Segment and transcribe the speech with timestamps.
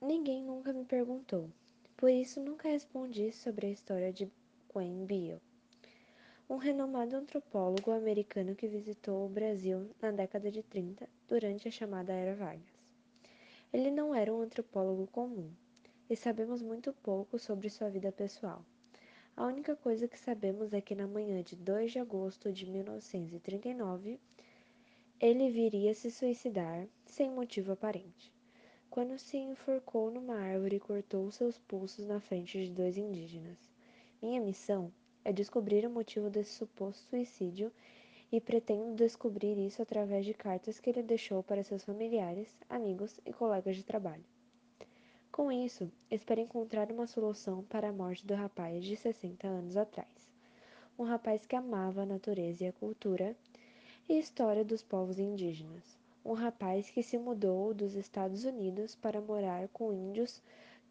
[0.00, 1.50] Ninguém nunca me perguntou,
[1.96, 4.30] por isso nunca respondi sobre a história de
[4.68, 5.40] Gwen Beale,
[6.50, 12.12] um renomado antropólogo americano que visitou o Brasil na década de 30 durante a chamada
[12.12, 12.62] Era Vargas.
[13.72, 15.50] Ele não era um antropólogo comum,
[16.10, 18.62] e sabemos muito pouco sobre sua vida pessoal.
[19.34, 24.20] A única coisa que sabemos é que na manhã de 2 de agosto de 1939,
[25.18, 28.35] ele viria se suicidar sem motivo aparente,
[28.90, 33.58] quando se enforcou numa árvore e cortou seus pulsos na frente de dois indígenas.
[34.22, 34.92] Minha missão
[35.24, 37.72] é descobrir o motivo desse suposto suicídio
[38.30, 43.32] e pretendo descobrir isso através de cartas que ele deixou para seus familiares, amigos e
[43.32, 44.24] colegas de trabalho.
[45.30, 50.08] Com isso, espero encontrar uma solução para a morte do rapaz de 60 anos atrás.
[50.98, 53.36] Um rapaz que amava a natureza e a cultura
[54.08, 55.98] e história dos povos indígenas.
[56.28, 60.42] Um rapaz que se mudou dos Estados Unidos para morar com índios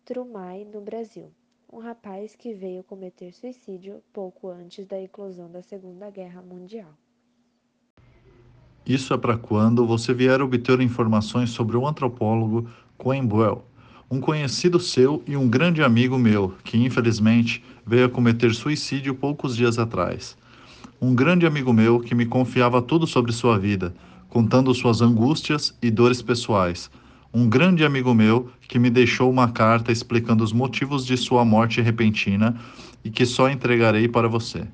[0.05, 1.29] Trumai no Brasil.
[1.69, 6.97] Um rapaz que veio cometer suicídio pouco antes da eclosão da Segunda Guerra Mundial.
[8.85, 13.65] Isso é para quando você vier obter informações sobre o antropólogo Coen Buell
[14.09, 19.53] um conhecido seu e um grande amigo meu, que infelizmente veio a cometer suicídio poucos
[19.57, 20.37] dias atrás.
[21.01, 23.93] Um grande amigo meu que me confiava tudo sobre sua vida,
[24.35, 26.91] contando suas angústias e dores pessoais.
[27.33, 31.79] Um grande amigo meu que me deixou uma carta explicando os motivos de sua morte
[31.79, 32.53] repentina
[33.01, 34.67] e que só entregarei para você.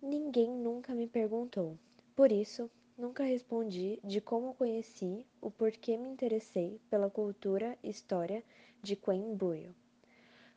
[0.00, 1.76] Ninguém nunca me perguntou.
[2.14, 8.44] Por isso, Nunca respondi de como conheci o porquê me interessei pela cultura e história
[8.80, 9.74] de Quen Buyo.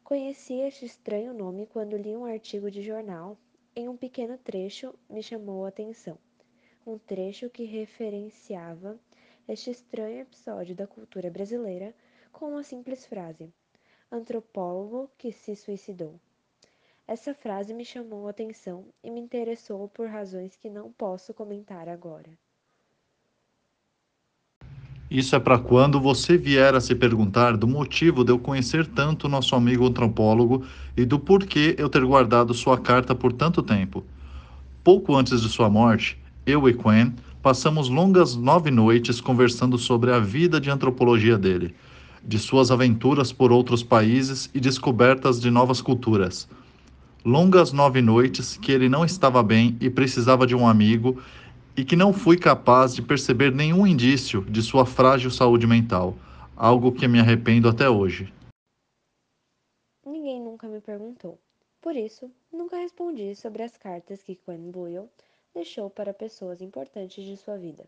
[0.04, 3.36] Conheci este estranho nome quando li um artigo de jornal.
[3.76, 6.20] Em um pequeno trecho me chamou a atenção.
[6.88, 8.96] Um trecho que referenciava
[9.48, 11.96] este estranho episódio da cultura brasileira
[12.32, 13.52] com uma simples frase:
[14.12, 16.20] antropólogo que se suicidou.
[17.08, 21.90] Essa frase me chamou a atenção e me interessou por razões que não posso comentar
[21.90, 22.30] agora.
[25.10, 29.28] Isso é para quando você vier a se perguntar do motivo de eu conhecer tanto
[29.28, 30.64] nosso amigo antropólogo
[30.96, 34.04] e do porquê eu ter guardado sua carta por tanto tempo.
[34.84, 40.20] Pouco antes de sua morte, eu e Quen passamos longas nove noites conversando sobre a
[40.20, 41.76] vida de antropologia dele,
[42.24, 46.48] de suas aventuras por outros países e descobertas de novas culturas
[47.26, 51.20] longas nove noites que ele não estava bem e precisava de um amigo
[51.76, 56.16] e que não fui capaz de perceber nenhum indício de sua frágil saúde mental,
[56.56, 58.32] algo que me arrependo até hoje.
[60.06, 61.40] Ninguém nunca me perguntou.
[61.82, 65.10] Por isso, nunca respondi sobre as cartas que Quen Buell
[65.56, 67.88] deixou para pessoas importantes de sua vida.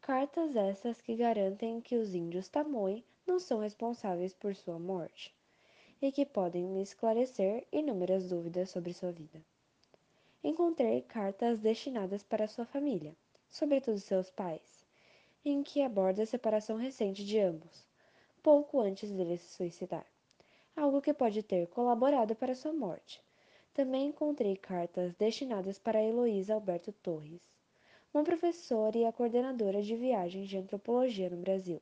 [0.00, 5.32] Cartas essas que garantem que os índios Tamoi não são responsáveis por sua morte
[6.00, 9.40] e que podem me esclarecer inúmeras dúvidas sobre sua vida.
[10.42, 13.14] Encontrei cartas destinadas para sua família,
[13.48, 14.84] sobretudo seus pais,
[15.44, 17.84] em que aborda a separação recente de ambos,
[18.42, 20.06] pouco antes dele se suicidar,
[20.74, 23.22] algo que pode ter colaborado para sua morte.
[23.74, 27.40] Também encontrei cartas destinadas para Heloísa Alberto Torres,
[28.12, 31.80] uma professora e a coordenadora de viagens de antropologia no Brasil.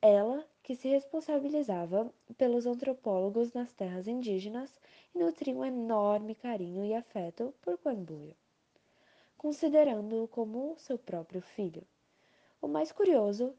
[0.00, 4.80] Ela que se responsabilizava pelos antropólogos nas terras indígenas
[5.14, 8.34] e nutria um enorme carinho e afeto por Quambuio,
[9.38, 11.86] considerando-o como seu próprio filho.
[12.60, 13.54] O mais curioso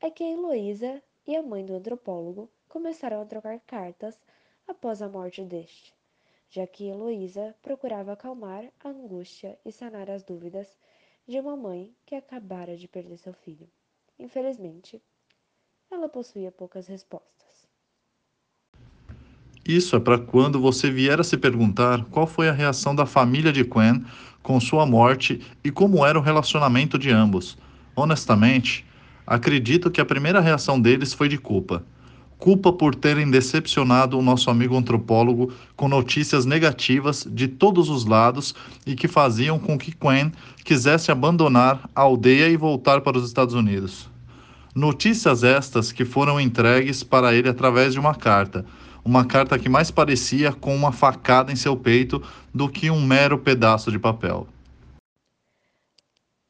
[0.00, 4.16] é que a Heloísa e a mãe do antropólogo começaram a trocar cartas
[4.68, 5.92] após a morte deste,
[6.48, 10.78] já que Heloísa procurava acalmar a angústia e sanar as dúvidas
[11.26, 13.68] de uma mãe que acabara de perder seu filho.
[14.18, 15.02] Infelizmente,
[15.90, 17.68] ela possuía poucas respostas.
[19.66, 23.52] Isso é para quando você vier a se perguntar qual foi a reação da família
[23.52, 24.02] de Quen
[24.42, 27.58] com sua morte e como era o relacionamento de ambos.
[27.94, 28.86] Honestamente,
[29.26, 31.84] acredito que a primeira reação deles foi de culpa.
[32.38, 38.54] Culpa por terem decepcionado o nosso amigo antropólogo com notícias negativas de todos os lados
[38.86, 40.30] e que faziam com que Quen
[40.64, 44.08] quisesse abandonar a aldeia e voltar para os Estados Unidos.
[44.72, 48.64] Notícias estas que foram entregues para ele através de uma carta,
[49.04, 52.22] uma carta que mais parecia com uma facada em seu peito
[52.54, 54.46] do que um mero pedaço de papel.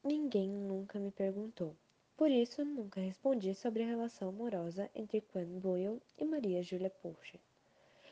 [0.05, 1.75] Ninguém nunca me perguntou.
[2.19, 7.39] Por isso, nunca respondi sobre a relação amorosa entre Quan Boyle e Maria Julia Pulcher.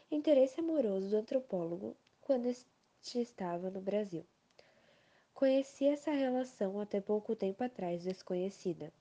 [0.08, 4.24] Interesse amoroso do antropólogo quando este estava no Brasil.
[5.34, 8.92] Conheci essa relação até pouco tempo atrás desconhecida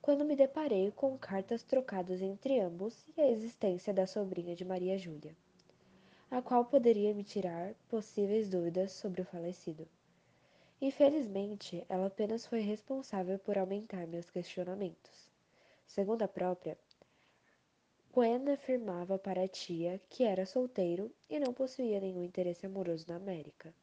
[0.00, 4.96] quando me deparei com cartas trocadas entre ambos e a existência da sobrinha de Maria
[4.96, 5.36] Júlia,
[6.30, 9.86] a qual poderia me tirar possíveis dúvidas sobre o falecido.
[10.80, 15.28] Infelizmente, ela apenas foi responsável por aumentar meus questionamentos.
[15.88, 16.78] Segundo a própria,
[18.12, 23.16] Gwen afirmava para a tia que era solteiro e não possuía nenhum interesse amoroso na
[23.16, 23.74] América,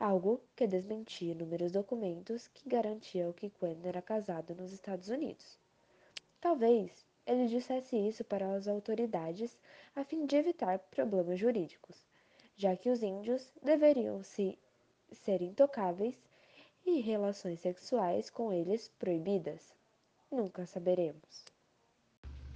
[0.00, 5.58] algo que desmentia inúmeros documentos que garantiam que Gwen era casado nos Estados Unidos.
[6.40, 9.58] Talvez ele dissesse isso para as autoridades
[9.94, 12.04] a fim de evitar problemas jurídicos,
[12.56, 14.58] já que os índios deveriam se
[15.14, 16.14] ser intocáveis
[16.86, 19.72] e relações sexuais com eles proibidas.
[20.30, 21.44] Nunca saberemos.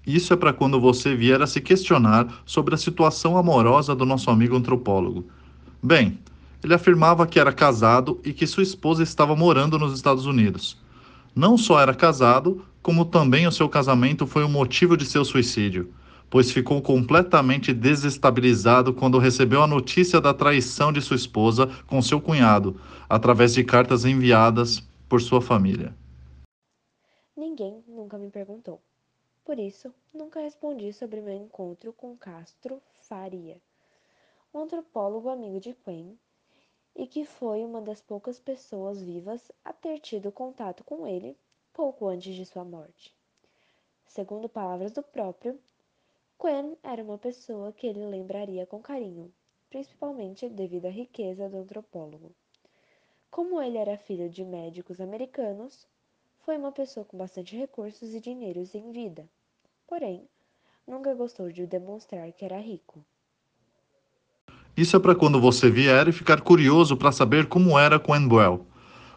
[0.06, 4.30] Isso é para quando você vier a se questionar sobre a situação amorosa do nosso
[4.30, 5.28] amigo antropólogo.
[5.82, 6.18] Bem,
[6.62, 10.76] ele afirmava que era casado e que sua esposa estava morando nos Estados Unidos.
[11.34, 15.92] Não só era casado, como também o seu casamento foi o motivo de seu suicídio,
[16.30, 22.20] pois ficou completamente desestabilizado quando recebeu a notícia da traição de sua esposa com seu
[22.20, 25.94] cunhado, através de cartas enviadas por sua família.
[27.36, 28.80] Ninguém nunca me perguntou.
[29.44, 33.56] Por isso, nunca respondi sobre meu encontro com Castro Faria,
[34.52, 36.18] um antropólogo amigo de Quen
[36.94, 41.36] e que foi uma das poucas pessoas vivas a ter tido contato com ele
[41.72, 43.14] pouco antes de sua morte.
[44.04, 45.58] Segundo palavras do próprio,
[46.38, 49.32] Quen era uma pessoa que ele lembraria com carinho,
[49.68, 52.34] principalmente devido à riqueza do antropólogo.
[53.30, 55.86] Como ele era filho de médicos americanos,
[56.44, 59.28] foi uma pessoa com bastante recursos e dinheiros em vida
[59.88, 60.28] porém,
[60.86, 63.02] nunca gostou de demonstrar que era rico.
[64.76, 68.66] Isso é para quando você vier e ficar curioso para saber como era Buell,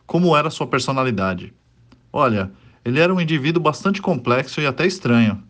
[0.08, 1.54] como era sua personalidade.
[2.12, 2.52] Olha,
[2.84, 5.44] ele era um indivíduo bastante complexo e até estranho.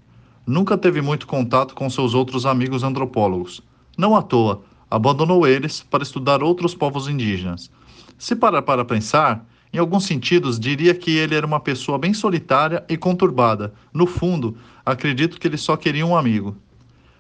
[0.52, 3.62] Nunca teve muito contato com seus outros amigos antropólogos.
[3.98, 7.72] Não à toa, abandonou eles para estudar outros povos indígenas.
[8.18, 12.84] Se parar para pensar, em alguns sentidos, diria que ele era uma pessoa bem solitária
[12.90, 13.74] e conturbada.
[13.94, 16.58] No fundo, acredito que ele só queria um amigo.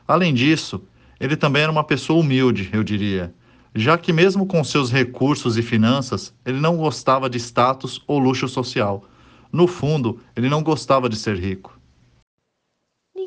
[0.05, 0.83] Além disso,
[1.17, 3.33] ele também era uma pessoa humilde, eu diria,
[3.73, 8.49] já que, mesmo com seus recursos e finanças, ele não gostava de status ou luxo
[8.49, 9.05] social.
[9.53, 11.79] No fundo, ele não gostava de ser rico.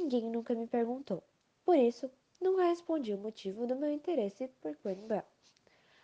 [0.04, 1.22] Ninguém nunca me perguntou.
[1.64, 5.22] Por isso, nunca respondi o motivo do meu interesse por Gwen Bell.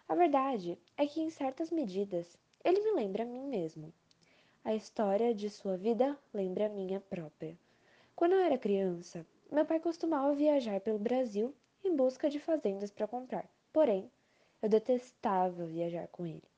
[0.08, 3.93] A verdade é que, em certas medidas, ele me lembra a mim mesmo.
[4.64, 7.58] A história de sua vida lembra a minha própria.
[8.17, 11.55] Quando eu era criança, meu pai costumava viajar pelo Brasil
[11.85, 13.47] em busca de fazendas para comprar.
[13.70, 14.11] Porém,
[14.62, 16.49] eu detestava viajar com ele.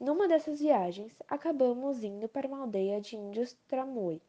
[0.00, 4.20] Numa dessas viagens, acabamos indo para uma aldeia de índios Tramoi,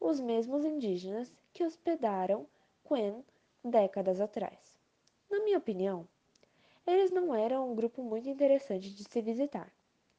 [0.00, 2.46] os mesmos indígenas que hospedaram
[2.84, 3.24] Quen
[3.64, 4.78] décadas atrás.
[5.28, 6.06] Na minha opinião,
[6.86, 9.72] eles não eram um grupo muito interessante de se visitar.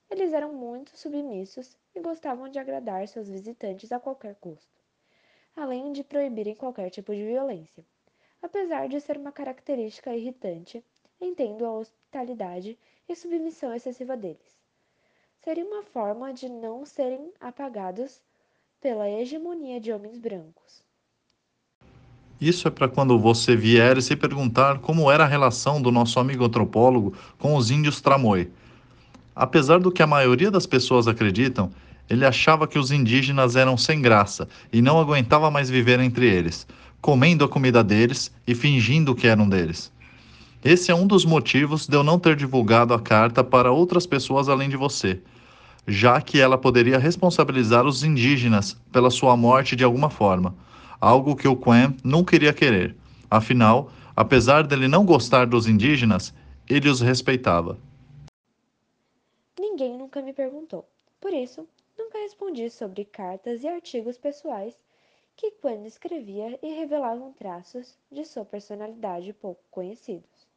[0.10, 4.82] Eles eram muito submissos e gostavam de agradar seus visitantes a qualquer custo,
[5.56, 7.86] além de proibirem qualquer tipo de violência.
[8.42, 10.84] Apesar de ser uma característica irritante,
[11.20, 12.78] entendo a hospitalidade
[13.08, 14.58] e submissão excessiva deles.
[15.40, 18.22] Seria uma forma de não serem apagados
[18.82, 20.84] pela hegemonia de homens brancos.
[22.40, 26.20] Isso é para quando você vier e se perguntar como era a relação do nosso
[26.20, 28.52] amigo antropólogo com os índios Tramoi.
[29.36, 31.72] Apesar do que a maioria das pessoas acreditam,
[32.08, 36.68] ele achava que os indígenas eram sem graça e não aguentava mais viver entre eles,
[37.02, 39.92] comendo a comida deles e fingindo que eram deles.
[40.64, 44.48] Esse é um dos motivos de eu não ter divulgado a carta para outras pessoas
[44.48, 45.20] além de você,
[45.88, 50.54] já que ela poderia responsabilizar os indígenas pela sua morte de alguma forma,
[51.00, 52.94] algo que o Quen não queria querer.
[53.32, 56.34] Afinal, apesar dele não gostar dos indígenas,
[56.70, 57.78] ele os respeitava.
[59.58, 60.86] Ninguém nunca me perguntou.
[61.22, 61.66] Por isso,
[61.98, 64.76] nunca respondi sobre cartas e artigos pessoais
[65.38, 70.48] que quando escrevia e revelavam traços de sua personalidade pouco conhecidos.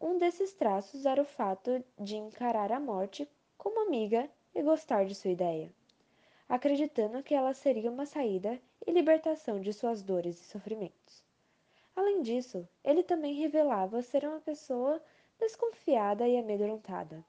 [0.00, 3.28] Um desses traços era o fato de encarar a morte
[3.62, 5.72] como amiga e gostar de sua ideia,
[6.48, 11.22] acreditando que ela seria uma saída e libertação de suas dores e sofrimentos.
[11.94, 15.00] Além disso, ele também revelava ser uma pessoa
[15.38, 17.24] desconfiada e amedrontada,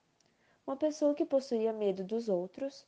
[0.65, 2.83] uma pessoa que possuía medo dos outros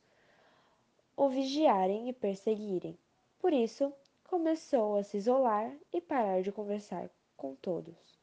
[1.16, 2.98] o vigiarem e perseguirem.
[3.38, 3.92] Por isso,
[4.24, 8.18] começou a se isolar e parar de conversar com todos.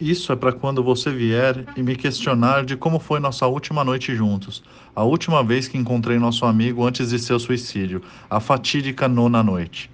[0.00, 4.14] Isso é para quando você vier e me questionar de como foi nossa última noite
[4.14, 4.62] juntos,
[4.94, 8.00] a última vez que encontrei nosso amigo antes de seu suicídio,
[8.30, 9.90] a fatídica nona noite.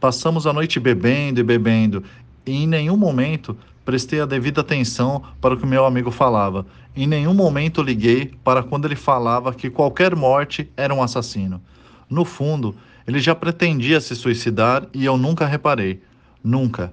[0.00, 2.02] Passamos a noite bebendo e bebendo,
[2.44, 6.66] e em nenhum momento prestei a devida atenção para o que meu amigo falava.
[6.96, 11.62] Em nenhum momento liguei para quando ele falava que qualquer morte era um assassino.
[12.10, 12.74] No fundo,
[13.06, 16.02] ele já pretendia se suicidar e eu nunca reparei.
[16.42, 16.92] Nunca.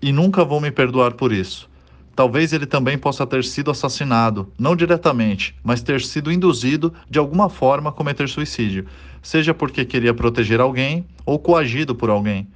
[0.00, 1.68] E nunca vou me perdoar por isso.
[2.14, 7.48] Talvez ele também possa ter sido assassinado, não diretamente, mas ter sido induzido de alguma
[7.48, 8.88] forma a cometer suicídio,
[9.22, 12.48] seja porque queria proteger alguém ou coagido por alguém.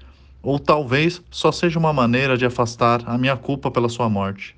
[0.43, 4.57] Ou talvez só seja uma maneira de afastar a minha culpa pela sua morte.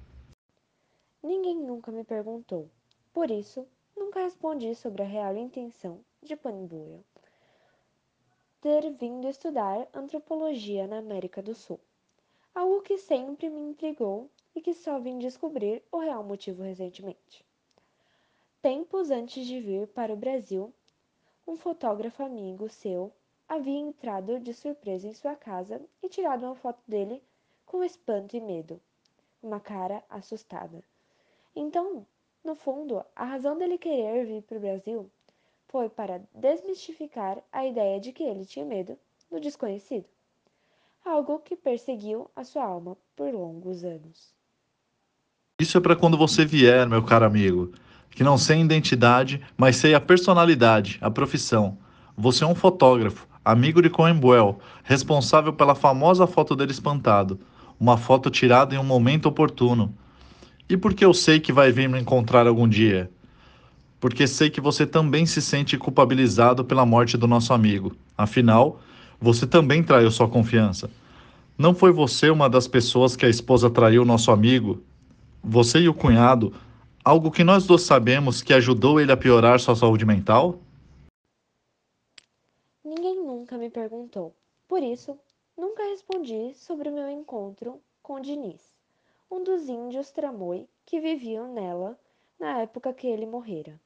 [1.22, 2.70] Ninguém nunca me perguntou.
[3.12, 7.04] Por isso, nunca respondi sobre a real intenção de Pan Buell
[8.64, 11.78] ter vindo estudar antropologia na América do Sul.
[12.54, 17.44] Algo que sempre me intrigou e que só vim descobrir o real motivo recentemente.
[18.62, 20.72] Tempos antes de vir para o Brasil,
[21.46, 23.12] um fotógrafo amigo seu
[23.48, 27.20] havia entrado de surpresa em sua casa e tirado uma foto dele
[27.66, 28.80] com espanto e medo,
[29.42, 30.80] uma cara assustada.
[31.56, 32.06] Então,
[32.44, 35.10] no fundo, a razão dele querer vir para o Brasil
[35.66, 38.96] foi para desmistificar a ideia de que ele tinha medo
[39.28, 40.08] do desconhecido,
[41.04, 44.34] algo que perseguiu a sua alma por longos anos.
[45.60, 47.72] Isso é para quando você vier, meu caro amigo,
[48.10, 51.78] que não sei a identidade, mas sei a personalidade, a profissão.
[52.16, 57.38] Você é um fotógrafo, amigo de Cohen Buell, responsável pela famosa foto dele espantado,
[57.78, 59.94] uma foto tirada em um momento oportuno.
[60.68, 63.10] E porque eu sei que vai vir me encontrar algum dia?
[64.00, 67.94] Porque sei que você também se sente culpabilizado pela morte do nosso amigo.
[68.16, 68.80] Afinal,
[69.20, 70.90] você também traiu sua confiança.
[71.56, 74.82] Não foi você uma das pessoas que a esposa traiu nosso amigo
[75.44, 76.54] você e o cunhado,
[77.04, 80.58] algo que nós dois sabemos que ajudou ele a piorar sua saúde mental?
[82.82, 84.34] Ninguém nunca me perguntou.
[84.66, 85.18] Por isso,
[85.56, 88.72] nunca respondi sobre o meu encontro com Diniz,
[89.30, 91.98] um dos índios tramoi que viviam nela
[92.40, 93.78] na época que ele morrera.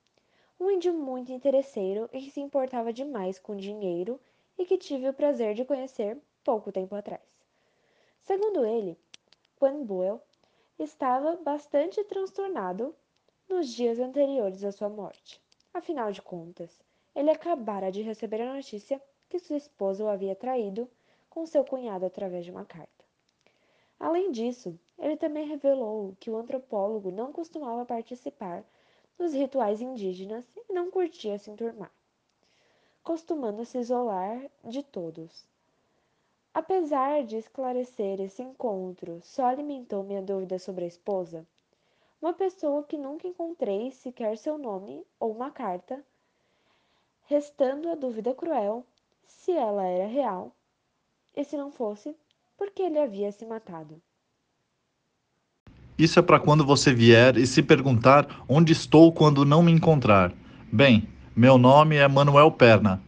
[0.60, 4.20] Um índio muito interesseiro e que se importava demais com dinheiro
[4.58, 7.22] e que tive o prazer de conhecer pouco tempo atrás.
[8.22, 8.98] Segundo ele,
[9.58, 10.20] Quan Buell
[10.78, 12.94] estava bastante transtornado
[13.48, 15.40] nos dias anteriores à sua morte.
[15.72, 16.80] Afinal de contas,
[17.14, 20.90] ele acabara de receber a notícia que sua esposa o havia traído
[21.30, 23.04] com seu cunhado através de uma carta.
[23.98, 28.64] Além disso, ele também revelou que o antropólogo não costumava participar
[29.18, 31.92] dos rituais indígenas e não curtia se enturmar,
[33.08, 35.46] costumando se isolar de todos,
[36.52, 41.46] Apesar de esclarecer esse encontro só alimentou minha dúvida sobre a esposa,
[42.20, 46.04] uma pessoa que nunca encontrei sequer seu nome ou uma carta,
[47.26, 48.84] restando a dúvida cruel
[49.26, 50.52] se ela era real
[51.34, 52.14] e se não fosse,
[52.58, 54.02] por que ele havia se matado.
[55.96, 60.34] Isso é para quando você vier e se perguntar onde estou quando não me encontrar.
[60.70, 63.00] Bem, meu nome é Manuel Perna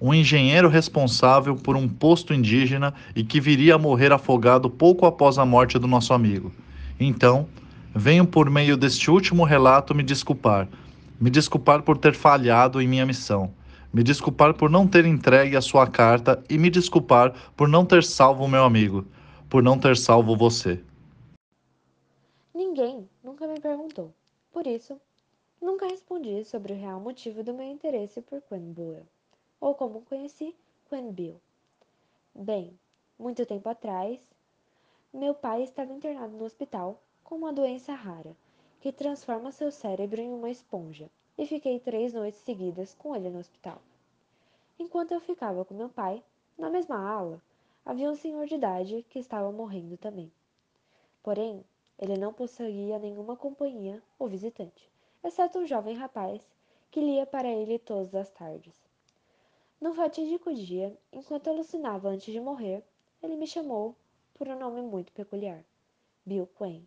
[0.00, 5.38] um engenheiro responsável por um posto indígena e que viria a morrer afogado pouco após
[5.38, 6.52] a morte do nosso amigo.
[7.00, 7.48] Então,
[7.94, 10.68] venho por meio deste último relato me desculpar.
[11.20, 13.52] Me desculpar por ter falhado em minha missão.
[13.92, 18.04] Me desculpar por não ter entregue a sua carta e me desculpar por não ter
[18.04, 19.04] salvo o meu amigo,
[19.48, 20.80] por não ter salvo você.
[22.54, 24.14] Ninguém nunca me perguntou.
[24.52, 25.00] Por isso,
[25.60, 29.06] nunca respondi sobre o real motivo do meu interesse por Quen Buell
[29.60, 30.54] ou como conheci
[30.88, 31.40] Quen Bill.
[32.34, 32.78] Bem,
[33.18, 34.20] muito tempo atrás,
[35.12, 38.36] meu pai estava internado no hospital com uma doença rara
[38.80, 43.38] que transforma seu cérebro em uma esponja e fiquei três noites seguidas com ele no
[43.38, 43.80] hospital.
[44.78, 46.22] Enquanto eu ficava com meu pai,
[46.56, 47.42] na mesma ala,
[47.84, 50.30] havia um senhor de idade que estava morrendo também.
[51.22, 51.64] Porém,
[51.98, 54.88] ele não possuía nenhuma companhia ou visitante,
[55.22, 56.40] exceto um jovem rapaz
[56.90, 58.74] que lia para ele todas as tardes.
[59.80, 62.82] No fatídico dia, enquanto alucinava antes de morrer,
[63.22, 63.94] ele me chamou
[64.34, 65.64] por um nome muito peculiar,
[66.24, 66.86] Bill Quinn,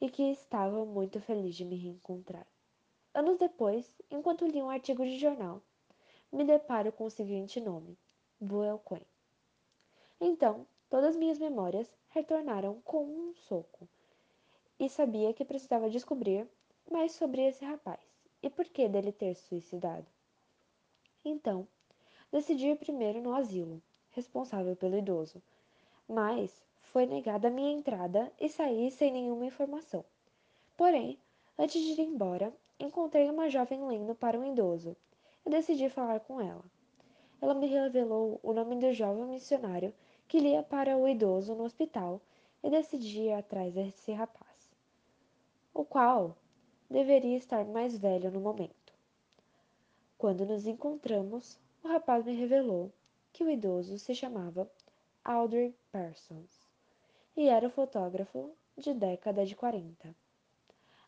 [0.00, 2.46] e que estava muito feliz de me reencontrar.
[3.14, 5.60] Anos depois, enquanto li um artigo de jornal,
[6.32, 7.98] me deparo com o seguinte nome,
[8.40, 9.04] Buell Quinn.
[10.20, 13.88] Então, todas minhas memórias retornaram com um soco,
[14.78, 16.48] e sabia que precisava descobrir
[16.92, 18.00] mais sobre esse rapaz
[18.42, 20.06] e por que dele ter suicidado.
[21.24, 21.66] Então,
[22.30, 23.80] decidi ir primeiro no asilo,
[24.10, 25.42] responsável pelo idoso,
[26.06, 30.04] mas foi negada a minha entrada e saí sem nenhuma informação.
[30.76, 31.18] Porém,
[31.58, 34.94] antes de ir embora, encontrei uma jovem lendo para um idoso
[35.46, 36.64] e decidi falar com ela.
[37.40, 39.94] Ela me revelou o nome do jovem missionário
[40.28, 42.20] que lia para o idoso no hospital
[42.62, 44.70] e decidi ir atrás desse rapaz,
[45.74, 46.36] o qual
[46.92, 48.92] deveria estar mais velho no momento.
[50.18, 52.92] Quando nos encontramos, o rapaz me revelou
[53.32, 54.70] que o idoso se chamava
[55.24, 56.68] Audrey Parsons
[57.36, 60.14] e era fotógrafo de década de 40.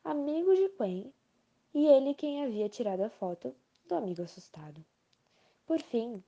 [0.02, 1.12] Amigo de Quen,
[1.74, 3.54] e ele quem havia tirado a foto
[3.86, 4.82] do amigo assustado.
[5.66, 6.24] Por fim,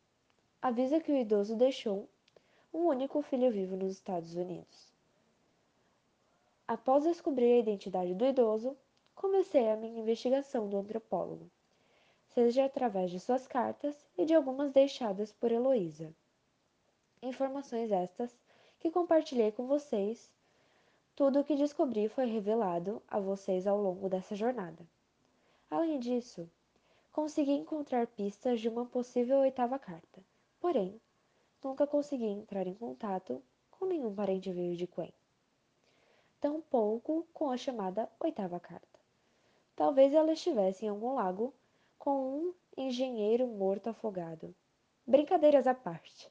[0.61, 2.07] avisa que o idoso deixou
[2.75, 4.93] um único filho vivo nos Estados Unidos.
[6.69, 8.77] Após descobrir a identidade do idoso,
[9.17, 11.51] comecei a minha investigação do antropólogo,
[12.29, 16.15] seja através de suas cartas e de algumas deixadas por Heloísa.
[17.23, 18.39] Informações estas
[18.79, 20.31] que compartilhei com vocês.
[21.17, 24.87] Tudo o que descobri foi revelado a vocês ao longo dessa jornada.
[25.71, 26.49] Além disso,
[27.11, 30.23] consegui encontrar pistas de uma possível oitava carta,
[30.61, 31.01] porém,
[31.65, 35.13] nunca consegui entrar em contato com nenhum parente vivo de Quen.
[36.39, 38.96] Tampouco com a chamada oitava carta.
[39.77, 41.53] Talvez ela estivesse em algum lago
[41.99, 44.55] com um engenheiro morto afogado.
[45.07, 46.31] Brincadeiras à parte.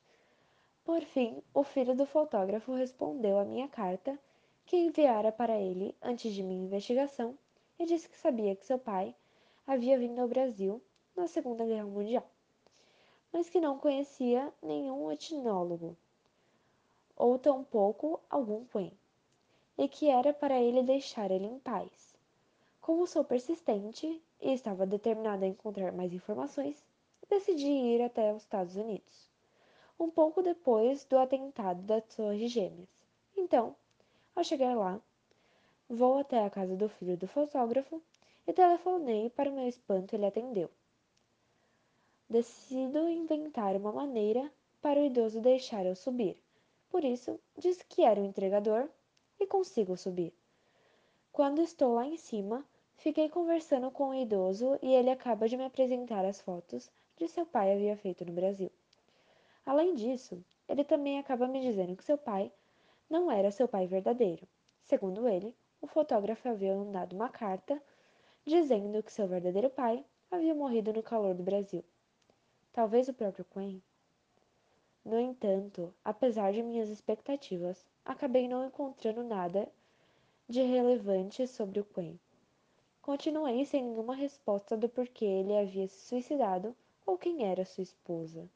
[0.84, 4.20] Por fim, o filho do fotógrafo respondeu à minha carta
[4.66, 7.38] que enviara para ele antes de minha investigação
[7.78, 9.16] e disse que sabia que seu pai
[9.68, 10.82] havia vindo ao Brasil
[11.16, 12.28] na Segunda Guerra Mundial,
[13.32, 15.96] mas que não conhecia nenhum etnólogo
[17.16, 18.92] ou tampouco algum Quen,
[19.78, 22.15] e que era para ele deixar ele em paz.
[22.86, 26.86] Como sou persistente e estava determinada a encontrar mais informações,
[27.28, 29.28] decidi ir até os Estados Unidos,
[30.00, 32.88] um pouco depois do atentado das Torres Gêmeas.
[33.36, 33.76] Então,
[34.36, 35.02] ao chegar lá,
[35.90, 38.00] vou até a casa do filho do fotógrafo
[38.46, 40.70] e telefonei para meu espanto ele atendeu.
[42.30, 46.38] Decido inventar uma maneira para o idoso deixar eu subir.
[46.92, 48.88] Por isso, diz que era o entregador
[49.40, 50.32] e consigo subir.
[51.32, 52.64] Quando estou lá em cima,
[52.98, 57.46] Fiquei conversando com o idoso e ele acaba de me apresentar as fotos de seu
[57.46, 58.72] pai havia feito no Brasil.
[59.66, 62.52] Além disso, ele também acaba me dizendo que seu pai
[63.10, 64.48] não era seu pai verdadeiro.
[64.84, 67.82] Segundo ele, o fotógrafo havia mandado uma carta
[68.46, 71.84] dizendo que seu verdadeiro pai havia morrido no calor do Brasil.
[72.74, 73.82] Talvez o próprio Quen.
[75.04, 79.72] No entanto, apesar de minhas expectativas, acabei não encontrando nada
[80.48, 82.20] de relevante sobre o Quen.
[83.06, 88.50] Continuei sem nenhuma resposta do porquê ele havia se suicidado ou quem era sua esposa.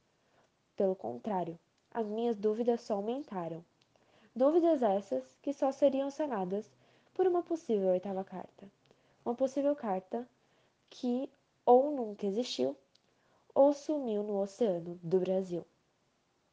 [0.75, 1.59] Pelo contrário,
[1.91, 3.63] as minhas dúvidas só aumentaram.
[4.35, 6.67] Dúvidas essas que só seriam sanadas
[7.13, 8.67] por uma possível oitava carta.
[9.23, 10.27] Uma possível carta
[10.89, 11.29] que
[11.63, 12.75] ou nunca existiu
[13.53, 15.63] ou sumiu no oceano do Brasil.